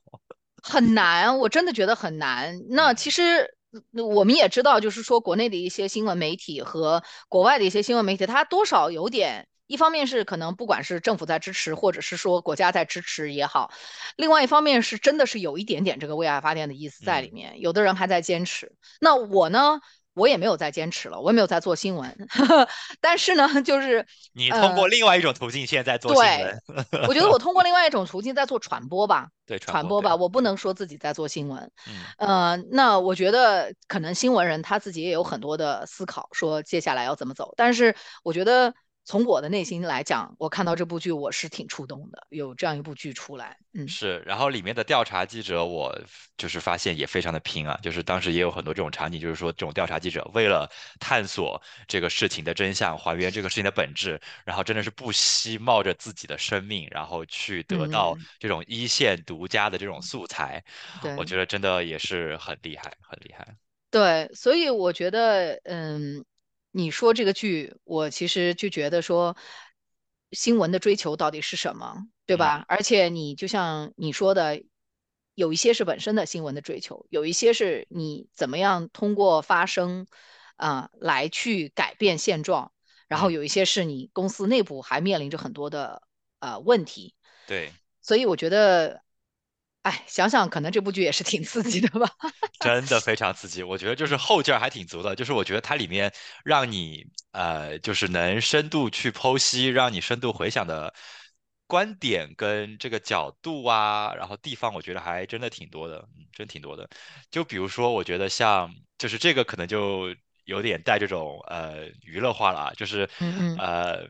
[0.61, 2.53] 很难，我真的觉得很难。
[2.69, 3.47] 那其嗯实呃
[3.91, 13.71] 我们也知道，就是说国内的一些新闻媒体和国外的一些新闻媒体，它多少有点，一方面是可能不管是政府在支持，或者是说国家在支持也好，
[14.17, 18.73] 另外一方面是真的是有一点点这个为爱发电的意思在里嗯，面，有的人还在坚持。
[18.99, 19.79] 那我呢？
[20.13, 22.15] 我也没有再坚持了，我也没有再做新闻，
[22.99, 31.71] 但是呢，就是你通过呃，另外一种途径现在做新对，闻，我觉得我通过另外一种途径在做传播吧，对传播，传播吧，我不能说自己在做新闻。
[31.87, 37.53] 嗯呃，那我觉得可能新闻人他自己也有很多的思考，说接下来要怎么走。
[37.55, 45.99] 但是我觉得从我的内心来讲，我看到这部剧我是挺触动的，有这样一部剧出来，嗯是，然后里面的调查记者，我
[46.37, 60.63] 就是发现也非常的拼啊，就是当时也有很多这种场景，就是说这种调查记者为了探索这个事情的真相，还原这个事情的本质，然后真的是不惜冒着自己的生命，然后去得到嗯，这种一线独家的这种素材，
[61.17, 61.25] 我。
[61.31, 63.55] 觉得真的也是很厉害，很厉害。
[63.89, 66.25] 对，所以我觉得，嗯，
[66.71, 69.35] 你说这个剧，我其实就觉得说，
[70.31, 72.65] 新闻的追求到底是什么，对嗯吧？
[72.67, 74.63] 而且你就像你说的，
[75.35, 80.07] 有一些是本身的新闻的追求，有一些是你怎么样通过发声
[80.55, 82.71] 啊，来去改变现状，
[83.07, 86.03] 然后嗯，有一些是你公司内部还面临着很多的
[86.39, 87.71] 呃问题，对。
[88.01, 89.03] 所以我觉得，
[89.83, 92.07] 哎，想想可能这部剧也是挺刺激的吧。
[92.59, 96.13] 真的非常刺激，我觉得就是嗯后劲儿还挺足的，就是我觉得它里面
[96.45, 100.93] 让你呃，就是能深度去剖析，让你深度回想的
[101.65, 106.87] 观点跟这个角度啊，然后地方，我觉得还真的挺多的，嗯，真挺多的。
[107.31, 110.15] 就比如说，我觉得像就是这个可能就
[110.45, 114.07] 有点带这种呃娱乐化了啊，就是嗯嗯呃。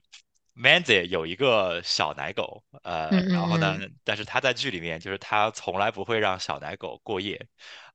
[0.61, 3.79] Manzi 有一个小奶狗，呃，嗯然后呢。
[4.03, 7.39] 但是他在剧里面就是他从来不会让小奶狗过夜，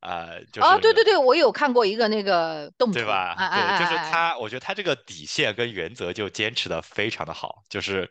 [0.00, 3.37] 呃，就哦，对对对，我有看过一个那个动图，对吧？
[3.52, 8.09] 对，就是他，我觉得他这个底线跟原则就坚持的非常的好，就是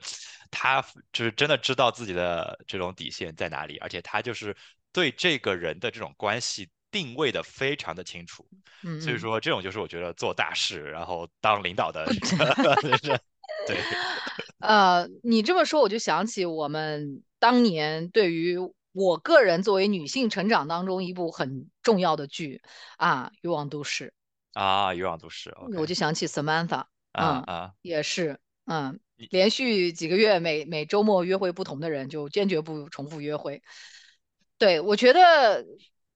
[0.51, 4.55] 他就是真的知道自己的这种底线在哪里，而且他就是
[4.93, 8.45] 对这个人的这种关系定位的非常的清楚，
[9.01, 12.05] 所以说这种就是我觉得做大事，然后当领导的，
[13.67, 13.77] 对，
[14.67, 18.57] 呃，你这么说我就想起我们当年对于
[18.91, 22.61] 我个人作为女性成长当中一部很重要的剧
[22.97, 24.13] 啊，《欲望都市》，
[24.59, 28.99] 啊，欲望都市我就想起 Samantha，嗯，啊啊，也是，嗯，
[29.29, 33.61] 连续几个月每每周末约会不同的人，就坚决不重复约会。
[34.57, 35.65] 对，我觉得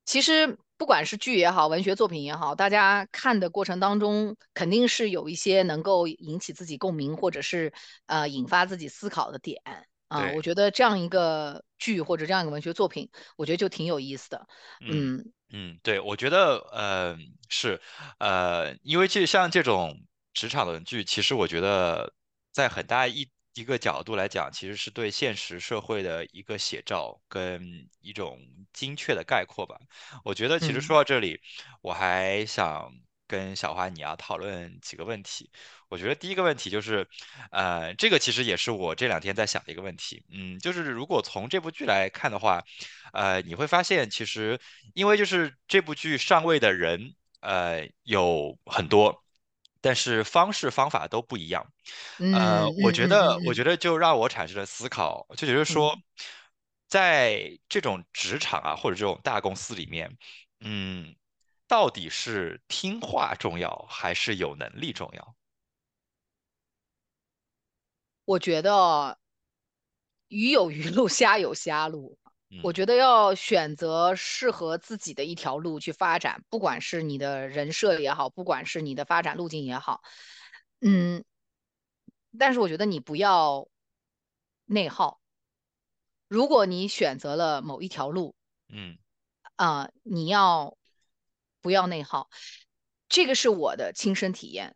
[0.05, 7.73] 其实不管是剧也好，文学作品也好，大家看的过程当中，肯定是有一些能够引起自己共鸣，或者是
[8.05, 9.61] 呃引发自己思考的点。
[10.07, 14.47] 啊，我，觉得这样一个剧或者这样一个文学作品，我觉得就挺有意思的。
[14.79, 17.17] 嗯嗯嗯，对，我觉得呃
[17.49, 17.79] 是
[18.17, 19.99] 呃，因为就像这种
[20.33, 22.13] 职场的剧，其实我觉得
[22.53, 28.39] 在很大一一个角度来讲，其实是对现实社会的一个写照跟一种
[28.71, 29.77] 精确的概括吧。
[30.23, 31.41] 我觉得其实嗯说到这里，
[31.81, 32.91] 我还想
[33.27, 35.49] 跟小花你要讨论几个问题。
[35.89, 37.07] 我觉得第一个问题就是，
[37.51, 40.23] 呃，这个其实也是我这两天在想的一个问题。
[40.31, 42.63] 嗯，就是如果从这部剧来看的话，
[43.11, 44.59] 呃，你会发现其实
[44.93, 49.23] 因为就是这部剧上位的人，呃，有很多。
[49.81, 51.65] 但是方式方法都不一样，
[52.17, 56.03] 呃，我觉得，我觉得就让我产生了思考，就觉得说，嗯，
[56.87, 60.17] 在这种职场啊，或者这种大公司里面，
[60.59, 61.15] 嗯，
[61.67, 65.35] 到底是听话重要，还是有能力重要？
[68.25, 69.17] 我觉得
[70.27, 72.18] 鱼有鱼路， 虾有虾路。
[72.63, 80.01] 我嗯觉得要选择适合自己的一条路去发展，不管是你的人设也好，不管是你的发展路径也好，
[80.81, 81.23] 嗯，
[82.37, 83.67] 但是我觉得你不要
[84.65, 85.19] 内耗。
[86.27, 88.35] 如果你选择了某一条路，
[88.67, 88.97] 嗯。
[89.55, 90.77] 啊、你要
[91.59, 92.29] 不要内耗？
[93.09, 94.75] 这个是我的亲身体验。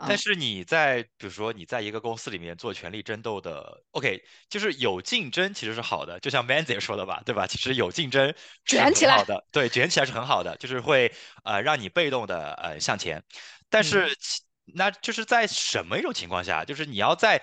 [0.00, 7.46] 嗯但是你在比如说你在一个公司里面做权力争斗的，OK，就是有竞争其实是好的，就像 Man 姐说的吧，对吧？
[7.48, 8.32] 其实有竞争
[8.64, 9.16] 卷起来。
[9.16, 13.22] 好的，对，卷起来是很好的，就是会呃让你被动的呃向前。
[13.68, 13.84] 但嗯。
[13.84, 14.42] 是其
[14.74, 17.42] 那就是在什么一种情况下，就是你要在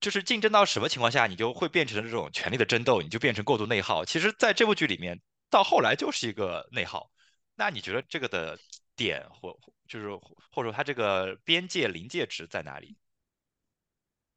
[0.00, 4.04] 就是竞争到什么情况下，你就会变成这种权力的争斗，你就变成过度内耗。
[4.04, 7.10] 其实，在这部剧里面，到后来就是一个内耗。
[7.54, 8.58] 那你觉得这个的
[8.96, 10.14] 点或就是
[10.50, 12.96] 或者说它这个边界临界值在哪里？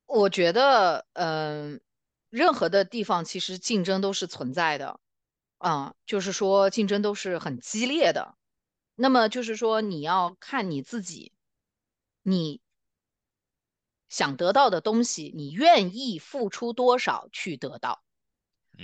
[0.07, 1.81] 我觉得，嗯、
[2.29, 4.99] 任何的地方其实竞争都是存在的，
[5.57, 8.37] 啊、就是说竞争都是很激烈的。
[8.93, 11.33] 那么就是说，你要看你自己，
[12.21, 12.61] 你
[14.07, 18.03] 想得到的东西，你愿意付出多少去得到。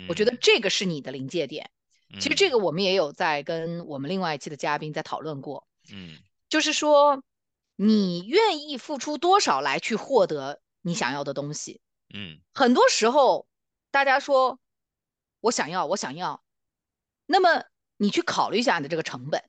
[0.08, 1.70] 我觉嗯得这个是你的临界点。
[2.20, 6.18] 其实这嗯个我们也有在跟我们另外一期的嘉宾在讨论过，嗯
[6.50, 7.24] 就是说
[7.76, 11.82] 你愿意付出多少来去获得你想要的东西。
[12.14, 13.48] 嗯很多时候，
[13.92, 14.60] 大家说
[15.40, 16.44] 我想要，我想要，
[17.26, 17.64] 那么
[17.98, 19.44] 你去考虑一下你的这个成本。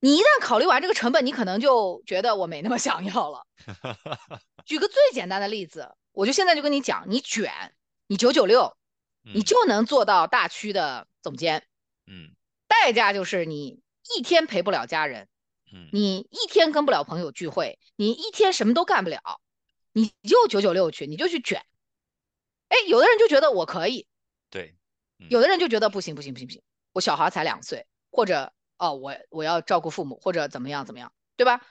[0.00, 3.46] 你一旦考虑完这个成本，你可能就觉得我没那么想要了。
[4.66, 7.50] 举个最简单的例子，我就现在就跟你讲，你卷，
[8.06, 8.76] 你九九六，
[9.24, 11.66] 你嗯就能做到大区的总监，
[12.06, 12.34] 嗯。
[12.66, 13.80] 代价就是你
[14.16, 15.28] 一天陪不了家人，
[15.72, 19.40] 嗯，你一天跟不了朋友聚会，你一天什么都干不了，
[19.92, 21.64] 你就九九六去，你就去卷。
[22.68, 24.06] 哎，有的人就觉得我可以，
[24.50, 24.76] 对，
[25.18, 25.28] 嗯。
[25.30, 31.64] 有的人就觉得不行不行不行不行，我小孩才两岁，或者哦我我要照顾父母，或者怎么样怎么样，对吧？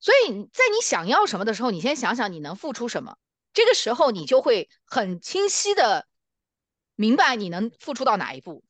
[0.00, 3.18] 所以在你想要什么的时候，你先想想你能付出什么，
[3.52, 6.06] 这个时候你就会很清晰的
[6.96, 8.62] 明白你能付出到哪一步。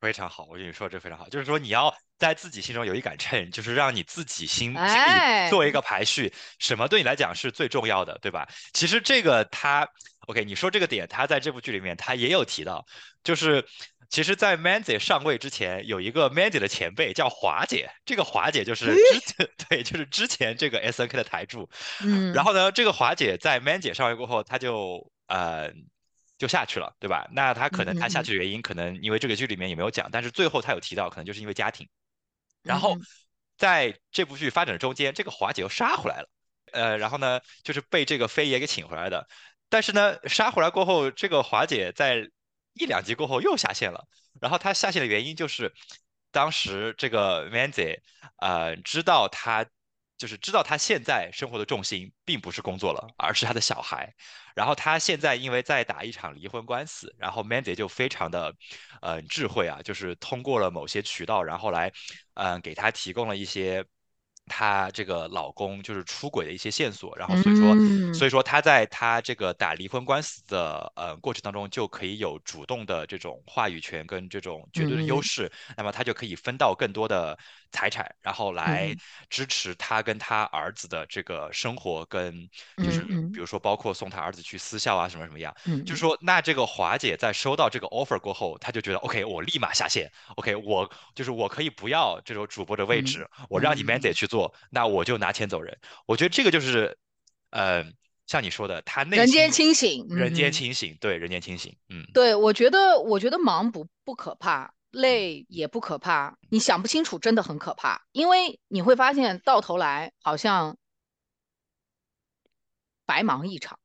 [0.00, 8.46] 非常好，我跟你说这非常好，就是说你要在自己心中有一杆秤，就是让你自己心心里做一哎，个排序，什么对你来讲是最重要的，对吧？
[8.74, 9.88] 其实这个他
[10.26, 12.84] ，OK，你说这个点，他在这部剧里面他也有提到，
[13.22, 13.64] 就是
[14.10, 25.72] 其实，在 Mandy 上位之前，有一个 Mandy 的前辈叫华姐，这个华姐就是之，前对，就是之前这个 SNK 的台柱，然嗯后呢，这个华姐在 Mandy 上位过后，她就呃
[26.36, 27.28] 就下去了，对吧？
[27.32, 31.88] 那他可能他下去的原因，可能因为这个剧里面也没有讲，但是最后他有提到，可能就是因为家庭。
[32.62, 32.96] 然后
[33.56, 36.28] 在这部剧发展的中间，这个华姐又杀回来了，
[36.72, 39.28] 呃，然后呢，就是被这个飞爷给请回来的。
[39.68, 42.28] 但是呢，杀回来过后，这个华姐在
[42.74, 44.06] 一两集过后又下线了。
[44.40, 45.72] 然后她下线的原因就是，
[46.32, 48.00] 当时这个 Manzi
[48.38, 49.64] 呃知道她
[50.24, 54.10] 就是知道她现在生活的重心并不是工作了，而是她的小孩。
[54.54, 58.54] 然后她现在因为在打一场离婚官司，然后 Mandy 就非常的
[59.02, 61.92] 呃智慧啊，就是通过了某些渠道，然后来
[62.32, 63.84] 嗯、呃给她提供了一些。
[64.46, 77.38] 她这个老公就是出轨的一些线索，然后所以说，嗯所以说她在她这个打离婚官司的呃过程当中，就可以有主动的这种话语权跟这种绝对的优嗯势，那么她就可以分到更多的
[77.74, 78.98] 财产，然后来嗯。
[79.28, 82.48] 支持他跟他儿子的这个生活，跟
[82.80, 85.52] 就是比如说包括送他儿子去私校啊什么什么样，
[85.84, 86.00] 就是。
[86.00, 90.06] 嗯说那这个华姐在收到这个 offer 过后，她就觉得 OK，我立马下线
[90.36, 94.12] ，OK，我就是我可以不要这种主播的位嗯置，我让你 Mandy 嗯。
[94.12, 95.74] 去做，那我就拿钱走人。
[96.04, 96.94] 我觉得这个就是，
[97.50, 97.82] 呃，
[98.26, 100.52] 像你说的，他内人间心清醒，人间嗯。
[100.52, 102.04] 清醒，对，人间清醒，嗯。
[102.12, 110.78] 对，我觉得，我觉得忙不不可怕，嗯累也不可怕，你想不清楚真的很可怕，因为你会发现到头来好像
[113.04, 113.78] 白忙一场。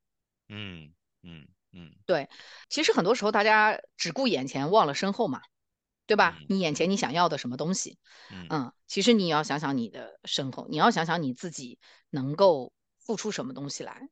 [0.48, 0.94] 嗯
[1.24, 2.30] 嗯嗯对，
[2.70, 5.42] 其实很多时候大家只顾眼前，忘了身后嘛，
[6.08, 6.38] 对吧？
[6.40, 7.98] 嗯你眼前你想要的什么东西，
[8.32, 8.48] 嗯。
[8.50, 14.10] 嗯，其实你要想想你的身后，你要想想你自己能够付出什么东西来。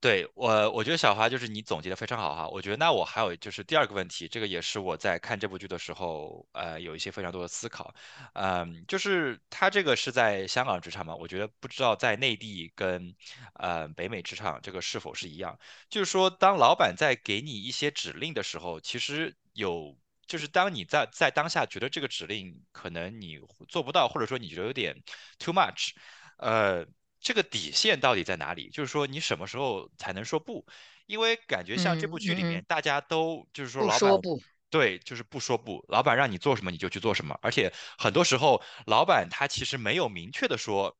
[0.00, 2.48] 对，我，我觉得小华就是你总结的非常好哈。
[2.48, 7.94] 我觉得那我还有就是第二个问题，这个也是我在看这部剧的时候，呃，有一些非常多的思考。
[8.32, 11.14] 嗯，就是他这个是在香港职场嘛？
[11.14, 13.14] 我觉得不知道在内地跟
[13.56, 15.58] 呃北美职场这个是否是一样。
[15.90, 19.94] 就是说，当老板在给你一些指令的时候，其实有，
[20.26, 24.96] 就是当你在在当下觉得这个指令可能你做不到，或者说你觉得有点
[25.38, 25.90] too much，
[26.38, 26.86] 呃。
[27.20, 28.70] 这个底线到底在哪里？
[28.70, 30.66] 就是说你什么时候才能说不？
[31.06, 40.96] 因为感觉像这部剧里面，大家都就是说老板说不，对，就是不说不，老板让你做什么你就去做什么，而且很多时候老板他其实没有明确的说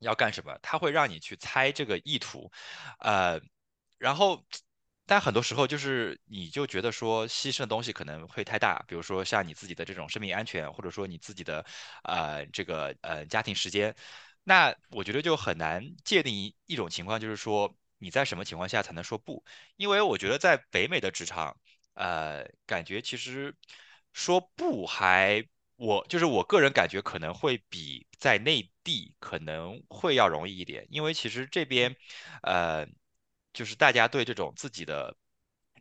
[0.00, 2.50] 要干什么，他会让你去猜这个意图，
[2.98, 3.40] 呃，
[3.98, 4.44] 然后。
[5.04, 11.66] 但很多时候就是你就觉得说牺牲的东西可能会太大，比如说像你自己的这种生命安全，或者说你自己的
[12.04, 13.94] 呃这个呃家庭时间，
[14.44, 19.44] 那我觉得就很难界定一种情况，就是说你在什么情况下才能说不？
[19.76, 21.56] 因为我觉得在北美的职场，
[21.94, 23.54] 呃，感觉其实
[24.12, 31.94] 说不还，我就是我个人感觉可能会比在内地可能会要容易一点，因为其实这边，
[32.42, 32.86] 呃，
[33.52, 35.16] 就是大家对这种自己的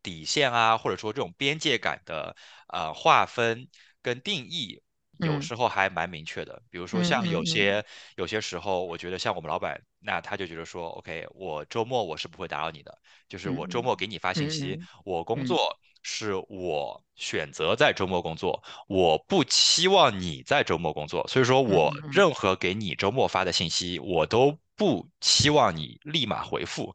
[0.04, 2.36] 底线啊，或者说这种边界感的
[2.68, 3.68] 呃划分
[4.04, 4.84] 跟定义。
[5.22, 5.42] 有嗯。
[5.42, 7.84] 时候还蛮明确的，比如说嗯像有些
[8.16, 12.96] 有些时候，我觉得像我们老板，那他就觉得说，OK，我周末我是不会打扰你的，
[13.28, 15.24] 就是我周嗯末给你发信息，嗯我。
[15.32, 15.46] 工嗯。
[15.46, 26.94] 作是我选择在周末工作，我不期望你在周末工作，所以说我任何给你周末发的信息，我都不期望你立马回复。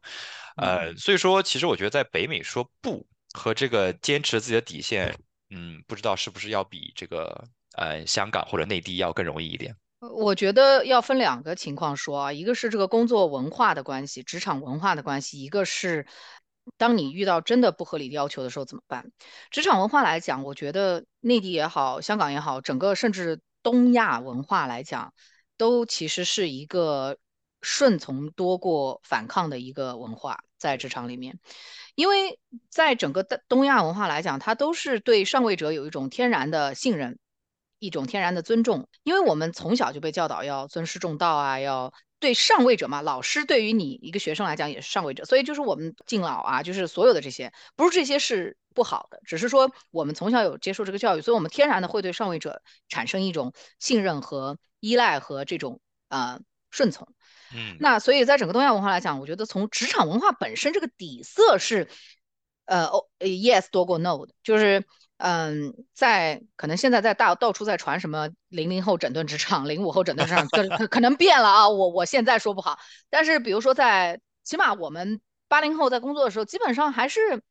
[0.57, 0.77] 嗯。
[0.77, 5.17] 呃，所以说其实我觉得在北美说不和这个坚持自己的底线，
[5.49, 7.43] 嗯，不知道是不是要比这个
[7.77, 9.75] 呃香港或者内地要更容易一点。
[9.99, 16.05] 我觉得要分两个情况说啊，一个是这个工作文化的关系，职场文化的关系，一个是
[16.77, 19.11] 当你遇到真的不合理的要求的时候怎么办？
[19.49, 25.13] 职场文化来讲，我觉得内地也好，香港也好，整个甚至东亚文化来讲，
[25.57, 27.17] 都其实是一个
[27.61, 31.39] 顺从多过反抗的一个文化，在职场里面。
[31.95, 32.37] 因为
[32.69, 37.17] 在整个的东亚文化来讲，它都是对上位者有一种天然的信任，
[37.79, 38.87] 一种天然的尊重。
[39.03, 43.01] 因为我们从小就被教导要尊师重道啊，要对上位者嘛。
[43.01, 57.07] 老师对于你一个学生来讲也是上位者，所以就是我们敬老啊，就是所有的这些，不是这些是不好的，只是说我们从小有接受这个教育，所以我们天然的会对上位者产生一种信任和依赖和这种呃顺从。
[57.55, 61.87] 嗯那所以在整个东亚文化来讲，我觉得从职场文化本身这个底色是，
[62.65, 64.85] 呃，哦呃，yes 多过 no 的，就是
[65.17, 72.77] 嗯，在可能现在在大到处在传什么零零后整顿职场，零五后整顿职场，可可可能变了啊，我我现在说不好，
[73.09, 77.41] 但是比如说在起码我们八零后在工作的时候，基本上还是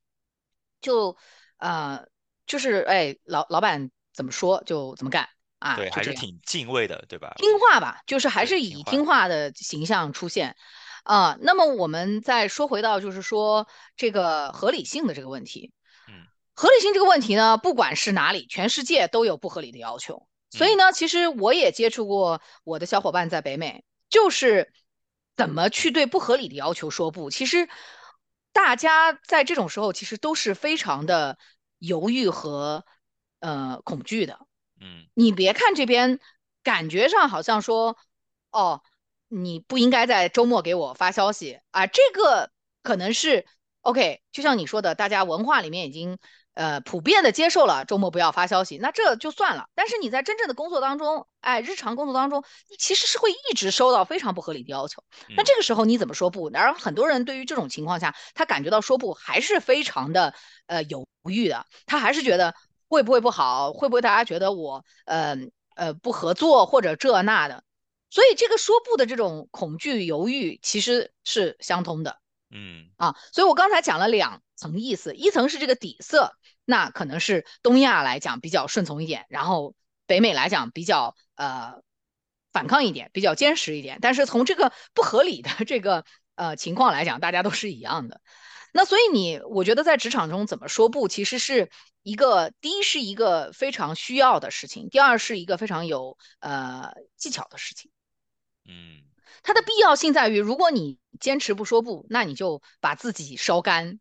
[0.81, 1.17] 就
[1.59, 2.07] 呃
[2.47, 5.91] 就是哎老老板怎么说就怎么干啊，对。
[5.91, 7.35] 还是挺敬畏的，对吧？
[7.37, 8.91] 听话吧，就是还，是以听话。
[8.91, 10.55] 听话的形象出现。
[11.03, 15.73] 啊、那么我们再说回到，就是说这个合理性的这个问题。
[16.57, 20.27] 嗯合理性这个问题呢，不管是哪里，全世界都有不合理的要求。
[20.51, 24.73] 所以嗯呢，其实我也接触过我的小伙伴在北美，就是
[25.37, 27.29] 怎么去对不合理的要求说不。
[27.29, 27.69] 其实
[28.53, 31.37] 大家在这种时候，其实都是非常的
[31.79, 32.87] 犹豫和
[33.41, 34.41] 呃恐惧的。
[34.81, 36.21] 嗯你别看这边
[36.63, 37.99] 感觉上好像说，
[38.51, 38.83] 哦，
[39.29, 42.51] 你不应该在周末给我发消息啊，这个
[42.83, 43.45] 可能是
[43.83, 46.19] OK，就像你说的，大家文化里面已经
[46.57, 49.69] 呃普遍的接受了周末不要发消息，那这就算了。
[49.75, 55.05] 但是你在真正的工作当中，哎，日常工作当中，你其实是会一直收到非常不合理的要求。
[55.37, 56.49] 那嗯这个时候你怎么说不？
[56.49, 60.35] 然而很多人对于这种情况下，他感觉到说不还是非常的
[60.67, 62.55] 呃犹豫的，他还是觉得
[62.89, 65.37] 会不会不好，会不会大家觉得我呃
[65.77, 67.63] 呃不合作或者这那的，
[68.09, 72.17] 所以这个说不的这种恐惧犹豫其实是相通的
[72.51, 73.15] 嗯啊。
[73.33, 76.33] 所以我刚才讲了两层意思，一层是这个底色，
[76.67, 79.75] 那可能是东亚来讲比较顺从一点，然后
[80.07, 81.81] 北美来讲比较呃
[82.53, 83.99] 反抗一点，比较坚实一点。
[84.03, 86.05] 但是从这个不合理的这个
[86.35, 88.21] 呃情况来讲，大家都是一样的。
[88.73, 91.71] 那所以你，我觉得在职场中怎么说不，其实是
[92.03, 97.91] 一个第一是一个非常需要的事情，第二是一个非常有呃技巧的事情。
[98.67, 99.01] 嗯，
[99.43, 103.99] 它的必要性在于，如果你坚持不说不，那你就把自己烧干，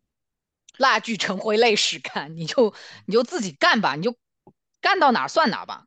[0.78, 2.74] 蜡炬成灰泪始干，你就
[3.06, 4.16] 你就自己干吧，你就
[4.80, 5.86] 干到哪儿算哪儿吧。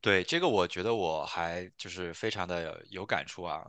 [0.00, 3.64] 对这个，我觉得我还就是非常的有感触啊，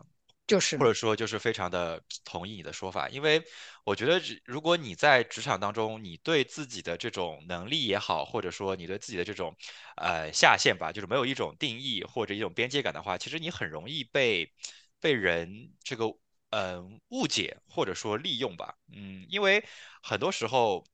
[0.47, 3.43] 就是或者说就是非常的同意你的说法，因为
[3.83, 9.55] 我觉得如果你在职场当中，你对自己的这种能力也好，或者说你对自己的这种
[9.95, 14.51] 呃下限吧，就是没有一种定义或者一种边界感的话，其实你很容易被
[14.99, 16.05] 被人这个
[16.53, 19.65] 嗯误解或者说利用吧，嗯，因为
[20.01, 20.85] 很多时候。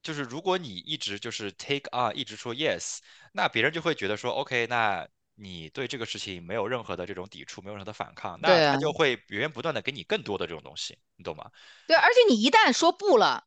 [0.00, 2.98] 就是如果你一直就是 take on，一直说 yes，
[3.32, 11.50] 那别人就会觉得说 OK，那你对这个事情没有任何的这种抵触，没有任何的反抗，那他就会源源不断的给你更多的这种东西，你懂吗？
[11.88, 13.44] 对，而且你一旦说不了，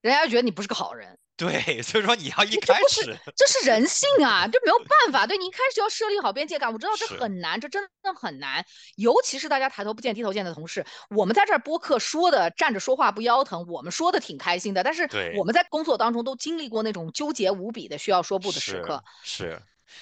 [0.00, 1.16] 人家觉得你不是个好人。
[1.42, 5.26] 对，所以说你要一开始，这是人性啊，这没有办法。
[5.26, 8.64] 对你一开始就要设立好边界感，我知道这很难，这真的很难。
[8.94, 14.84] 尤其是大家抬头不见低头见的同事，我们在这儿播客说的站着说话不腰疼，我们说的挺开心的。
[14.84, 19.02] 但是我们在工作当中都经历过那种纠结无比的需要说不的时刻。
[19.24, 19.60] 是。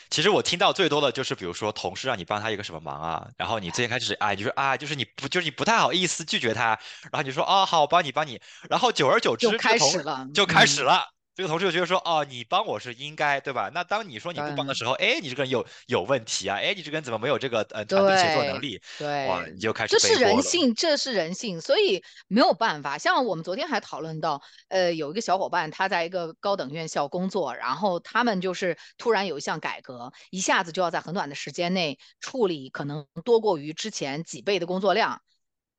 [0.08, 6.78] 其实我听到最多的就是，比如说同事让你帮他一个什么忙啊，然后你最先开始哎，你就说啊，就是你不就是你不太好意思拒绝他，
[7.10, 11.08] 然后你说哦好，我帮你帮你，然后久而久之就开始了，就开始了。
[11.36, 13.70] 这个同事就觉得说，哦，你帮我是应该，对吧？
[13.72, 18.82] 那当你说你不帮的时候，哎，你这个人有有问题啊，哎，你这个人怎么没有这个呃团队协作能力？
[18.98, 22.98] 对，哇，你就开始这是人性，这是人性，所以没有办法。
[22.98, 35.22] 像我们昨天还讨论到，呃，有一个小伙伴他在一个高等院校工作，然后他们就是突然有一项改革，一下子就要在很短的时间内处理可能多过于之前几倍的工作量，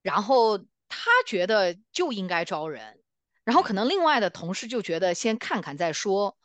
[0.01, 3.00] 然后他觉得就应该招人。
[3.43, 6.37] 然后可能另外的同事就觉得先看看再说，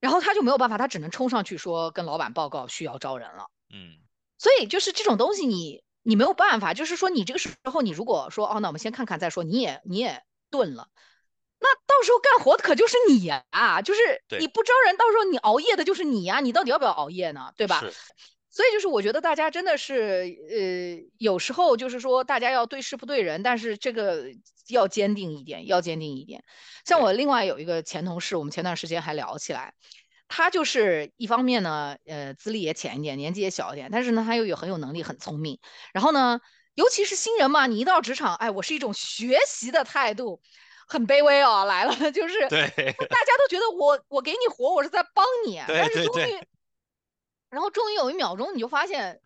[0.00, 3.50] 然后他就没有办法，他只能冲上去说跟老板报告需要招人了。
[3.70, 3.98] 嗯，
[4.38, 10.88] 所以就是这种东西你你没有办法，就是说你这个时候你如果说哦那我们先看看再说，你也你也顿了，
[11.58, 13.44] 那到时候干活的可就是你呀，
[13.84, 14.00] 就是
[14.38, 17.52] 你不招人，到时候你熬夜的就是你呀，你到底要不要熬夜呢？
[17.56, 17.80] 对吧？
[18.58, 24.24] 所以就是我觉得大家真的是，呃，有时候就是说大家要对事不对人，但是这个
[24.68, 26.42] 要坚定一点，要坚定一点。
[26.84, 29.74] 像我另外有一个前同事，我们前段时间还聊起来，
[30.26, 35.60] 他就是一方面呢，呃，资历也浅一点，年纪也小一点，但是呢，他又有很有能力，很聪明。
[35.92, 36.40] 然后呢，
[36.74, 40.40] 尤其是新人嘛，你一到职场，哎，我是一种学习的态度，
[40.88, 42.66] 很卑微哦，来了 就是对，
[43.08, 46.42] 大家都觉得我我给你活，我是在帮你， 但是终于。
[47.50, 49.20] 然后终于有一秒钟，你就发现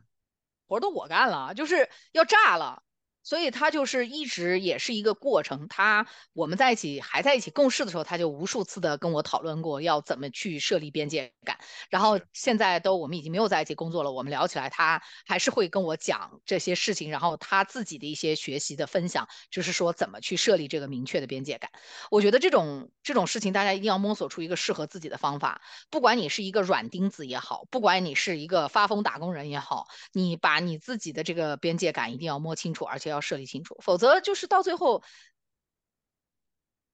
[0.67, 2.83] 活都我干了，就是要炸了。
[3.23, 5.69] 所以他就是一直也是一个过程。
[5.69, 11.57] 他我们在一起还在一起共事的时候，他就无数次的跟我讨论过要怎么去设立边界感。
[11.89, 17.11] 然后现在都我们已经没有在一起工作了，我们聊起来，他还是会跟我讲这些事情。
[17.11, 21.71] 然后他自己的一些学习的分享，就是说怎么去设立这个明确的边界感。
[22.11, 25.63] 我觉得这种这种事情，大家一定要摸索出一个适合自己的方法。
[25.91, 33.12] 不管你是一个软钉子也好，不管你是一个发疯打工人也好，你把你自己的这个边界感一定要摸清楚，而且。
[33.13, 35.03] 要设立清楚，否则就是到最后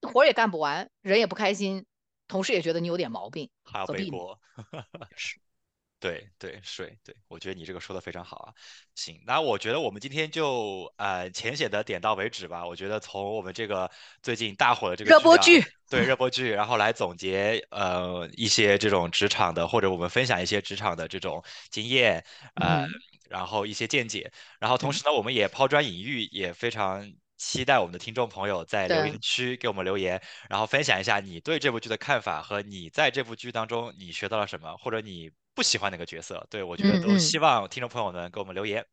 [0.02, 1.86] 活也干不完，人也不开心，
[2.28, 4.38] 同事也觉得你有点毛病，还要背锅。
[5.16, 5.38] 是，
[5.98, 8.54] 对对是，对，我觉得你这个说的非常好啊。
[8.94, 12.64] 行，那我觉得我们今天就呃浅显的点到为止吧。
[12.64, 13.90] 我觉得从我们这个
[14.22, 15.60] 最近大火的这个热播剧，
[15.90, 22.86] 对热播剧，然后来总结呃一些这种职场的，或者我们分享一些职场的这种经验，呃。
[23.28, 36.44] 然后一些见解，然后同时呢，我们也抛砖引玉，也非常期待我们的听众朋友在留言区给我们留言，然后分享一下你对这部剧的看法和你在这部剧当中你学到了什么，或者你不喜欢哪个角色。
[36.50, 38.84] 对我觉得都希望听众朋友们给我们留言。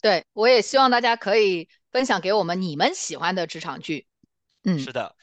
[0.00, 4.06] 对我也希望大家可以分享给我们你们喜欢的职场剧。
[4.62, 5.16] 嗯，是的。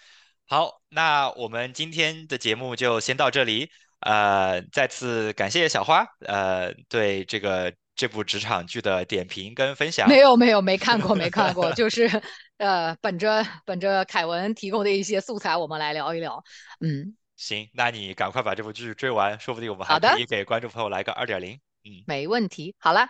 [0.47, 3.69] 好，那我们今天的节目就先到这里。
[4.01, 7.73] 呃，再次感谢小花，呃，对这个。
[7.95, 12.21] 这部职场剧的点评跟分享，没有没有没看过没看过， 就是
[12.57, 16.43] 呃本着本着凯文提供的一些素材，我们来聊一聊。
[16.81, 21.53] 嗯，行，那你赶快把这部剧追完，说不定我们还可以给观众朋友来个二点零。
[21.85, 22.75] 嗯，没问题。
[22.79, 23.07] 好了，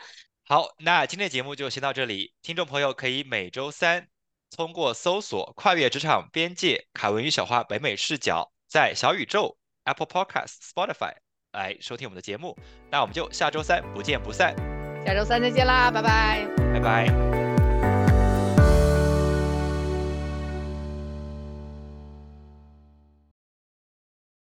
[0.47, 2.33] 好，那今天节目就先到这里。
[2.41, 4.07] 听众朋友可以每周三
[4.55, 11.13] 通过搜索“跨越职场边界”，凯文与小花北美视角，在小宇宙、Apple Podcast、Spotify
[11.53, 12.55] 来收听我们的节目。
[12.91, 14.74] 那我们就下周三不见不散。
[15.05, 17.44] 下周三再见啦，拜拜，拜拜。